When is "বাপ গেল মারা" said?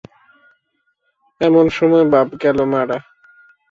2.13-2.97